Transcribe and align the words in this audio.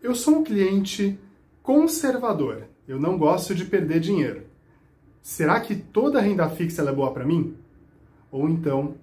Eu 0.00 0.14
sou 0.14 0.36
um 0.36 0.44
cliente 0.44 1.18
conservador. 1.62 2.68
Eu 2.86 3.00
não 3.00 3.18
gosto 3.18 3.54
de 3.54 3.64
perder 3.64 3.98
dinheiro. 3.98 4.44
Será 5.20 5.60
que 5.60 5.74
toda 5.74 6.20
renda 6.20 6.48
fixa 6.48 6.82
é 6.82 6.92
boa 6.92 7.12
para 7.12 7.26
mim? 7.26 7.56
Ou 8.30 8.48
então, 8.48 8.94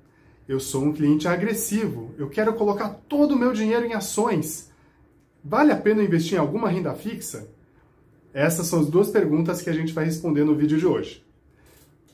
eu 0.47 0.59
sou 0.59 0.85
um 0.85 0.93
cliente 0.93 1.27
agressivo. 1.27 2.15
Eu 2.17 2.29
quero 2.29 2.53
colocar 2.53 2.89
todo 3.09 3.33
o 3.33 3.37
meu 3.37 3.51
dinheiro 3.51 3.85
em 3.85 3.93
ações. 3.93 4.71
Vale 5.43 5.73
a 5.73 5.77
pena 5.77 6.01
investir 6.01 6.37
em 6.37 6.41
alguma 6.41 6.69
renda 6.69 6.93
fixa? 6.93 7.47
Essas 8.33 8.67
são 8.67 8.79
as 8.79 8.87
duas 8.87 9.09
perguntas 9.09 9.61
que 9.61 9.69
a 9.69 9.73
gente 9.73 9.93
vai 9.93 10.05
responder 10.05 10.45
no 10.45 10.55
vídeo 10.55 10.77
de 10.77 10.87
hoje. 10.87 11.25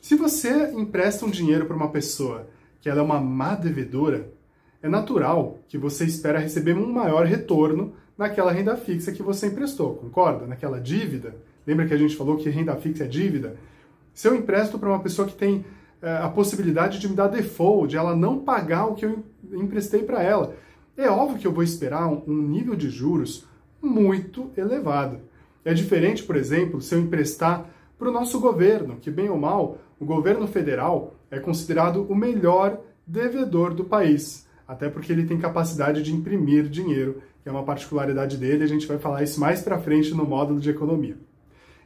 Se 0.02 0.16
você 0.16 0.71
empresta 0.71 1.25
um 1.25 1.29
dinheiro 1.29 1.68
para 1.68 1.75
uma 1.75 1.91
pessoa 1.91 2.48
que 2.82 2.89
ela 2.89 3.00
é 3.00 3.04
uma 3.04 3.21
má 3.21 3.54
devedora, 3.54 4.34
é 4.82 4.89
natural 4.89 5.59
que 5.68 5.77
você 5.77 6.05
espera 6.05 6.39
receber 6.39 6.75
um 6.75 6.91
maior 6.91 7.25
retorno 7.25 7.93
naquela 8.18 8.52
renda 8.52 8.75
fixa 8.75 9.11
que 9.11 9.23
você 9.23 9.47
emprestou, 9.47 9.96
concorda? 9.96 10.46
Naquela 10.46 10.79
dívida. 10.79 11.36
Lembra 11.65 11.86
que 11.86 11.93
a 11.93 11.97
gente 11.97 12.15
falou 12.15 12.38
que 12.38 12.50
renda 12.50 12.75
fixa 12.75 13.04
é 13.04 13.07
dívida? 13.07 13.55
Se 14.14 14.28
eu 14.28 14.36
empresto 14.36 14.78
para 14.78 14.89
uma 14.89 15.00
pessoa 15.00 15.28
que 15.28 15.36
tem 15.36 15.65
é, 16.02 16.18
a 16.18 16.29
possibilidade 16.29 17.00
de 17.00 17.07
me 17.07 17.15
dar 17.15 17.28
default, 17.28 17.89
de 17.89 17.97
ela 17.97 18.15
não 18.15 18.39
pagar 18.39 18.88
o 18.88 18.96
que 18.96 19.05
eu 19.05 19.24
emprestei 19.54 20.04
para 20.04 20.24
ela, 20.24 20.55
é 20.97 21.10
óbvio 21.10 21.39
que 21.39 21.47
eu 21.47 21.54
vou 21.54 21.63
esperar 21.63 22.07
um 22.07 22.33
nível 22.33 22.75
de 22.75 22.89
juros 22.89 23.46
muito 23.82 24.52
elevado. 24.57 25.19
É 25.63 25.74
diferente, 25.74 26.24
por 26.24 26.36
exemplo, 26.36 26.82
se 26.82 26.93
eu 26.93 27.00
emprestar 27.00 27.66
para 27.97 28.10
o 28.10 28.11
nosso 28.11 28.39
governo, 28.39 28.97
que 29.00 29.11
bem 29.11 29.29
ou 29.29 29.38
mal, 29.38 29.77
o 30.00 30.05
governo 30.05 30.47
federal 30.47 31.13
é 31.29 31.39
considerado 31.39 32.05
o 32.09 32.16
melhor 32.16 32.80
devedor 33.05 33.73
do 33.73 33.86
país, 33.86 34.47
até 34.72 34.89
porque 34.89 35.11
ele 35.11 35.25
tem 35.25 35.38
capacidade 35.38 36.02
de 36.02 36.14
imprimir 36.14 36.70
dinheiro, 36.70 37.22
que 37.44 37.50
é 37.50 37.52
uma 37.52 37.66
particularidade 37.66 38.38
dele, 38.38 38.64
a 38.64 38.67
gente 38.67 38.88
vai 38.88 38.97
falar 38.97 39.22
isso 39.22 39.38
mais 39.38 39.61
para 39.61 39.78
frente 39.78 40.14
no 40.14 40.23
módulo 40.25 40.61
de 40.61 40.70
economia. 40.70 41.17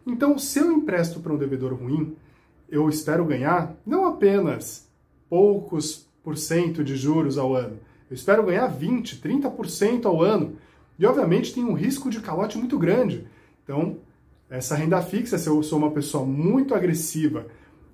Então, 0.05 0.37
se 0.37 0.59
eu 0.59 0.71
empresto 0.71 1.19
para 1.19 1.33
um 1.33 1.37
devedor 1.37 1.73
ruim, 1.73 2.15
eu 2.69 2.87
espero 2.87 3.25
ganhar 3.25 3.75
não 3.83 4.05
apenas 4.05 4.87
poucos 5.27 6.07
por 6.23 6.37
cento 6.37 6.83
de 6.83 6.95
juros 6.95 7.39
ao 7.39 7.55
ano, 7.55 7.79
eu 8.07 8.13
espero 8.13 8.45
ganhar 8.45 8.67
20, 8.67 9.19
30% 9.19 10.05
ao 10.05 10.21
ano. 10.21 10.55
E 10.99 11.07
obviamente 11.07 11.55
tem 11.55 11.63
um 11.63 11.73
risco 11.73 12.07
de 12.11 12.19
calote 12.19 12.55
muito 12.55 12.77
grande. 12.77 13.27
Então, 13.63 13.97
essa 14.47 14.75
renda 14.75 15.01
fixa, 15.01 15.39
se 15.39 15.49
eu 15.49 15.63
sou 15.63 15.79
uma 15.79 15.89
pessoa 15.89 16.23
muito 16.23 16.75
agressiva 16.75 17.47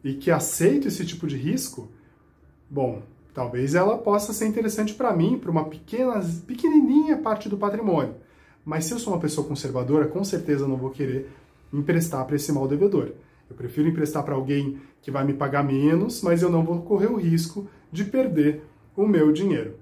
e 0.04 0.16
que 0.16 0.30
aceito 0.30 0.90
esse 0.90 1.06
tipo 1.06 1.28
de 1.28 1.38
risco, 1.38 1.90
bom, 2.70 3.02
talvez 3.34 3.76
ela 3.76 3.98
possa 3.98 4.34
ser 4.34 4.48
interessante 4.48 4.94
para 4.94 5.16
mim, 5.16 5.38
para 5.38 5.52
uma 5.52 5.66
pequena, 5.66 6.22
pequenininha 6.46 7.18
parte 7.18 7.48
do 7.48 7.58
patrimônio. 7.58 8.16
Mas 8.64 8.86
se 8.86 8.94
eu 8.94 9.00
sou 9.00 9.14
uma 9.14 9.20
pessoa 9.20 9.48
conservadora, 9.48 10.08
com 10.08 10.24
certeza 10.24 10.68
não 10.68 10.78
vou 10.78 10.92
querer 10.92 11.30
emprestar 11.74 12.26
para 12.26 12.36
esse 12.36 12.52
mal 12.52 12.68
devedor. 12.68 13.12
Eu 13.50 13.56
prefiro 13.56 13.90
emprestar 13.90 14.24
para 14.24 14.36
alguém 14.36 14.80
que 15.02 15.12
vai 15.12 15.26
me 15.26 15.34
pagar 15.34 15.64
menos, 15.64 16.22
mas 16.22 16.42
eu 16.42 16.50
não 16.50 16.64
vou 16.64 16.82
correr 16.82 17.08
o 17.08 17.16
risco 17.16 17.68
de 17.92 18.06
perder 18.06 18.64
o 18.96 19.08
meu 19.08 19.32
dinheiro. 19.32 19.76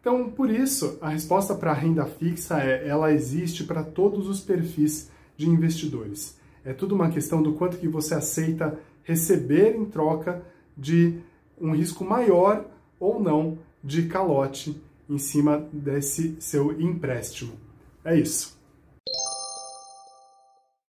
Então, 0.00 0.28
por 0.28 0.50
isso, 0.50 0.98
a 1.00 1.08
resposta 1.08 1.54
para 1.54 1.70
a 1.70 1.74
renda 1.74 2.04
fixa 2.04 2.60
é 2.60 2.86
ela 2.86 3.12
existe 3.12 3.64
para 3.64 3.82
todos 3.82 4.28
os 4.28 4.40
perfis 4.40 5.10
de 5.36 5.48
investidores. 5.48 6.38
É 6.64 6.72
tudo 6.72 6.94
uma 6.94 7.10
questão 7.10 7.42
do 7.42 7.54
quanto 7.54 7.78
que 7.78 7.88
você 7.88 8.14
aceita 8.14 8.78
receber 9.02 9.76
em 9.76 9.84
troca 9.84 10.42
de 10.76 11.18
um 11.58 11.72
risco 11.74 12.04
maior 12.04 12.66
ou 12.98 13.20
não 13.20 13.58
de 13.82 14.06
calote 14.06 14.80
em 15.08 15.18
cima 15.18 15.68
desse 15.72 16.36
seu 16.40 16.80
empréstimo. 16.80 17.54
É 18.04 18.18
isso. 18.18 18.58